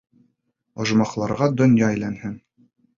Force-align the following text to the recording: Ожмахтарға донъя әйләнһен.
Ожмахтарға 0.85 1.51
донъя 1.61 1.93
әйләнһен. 1.95 2.37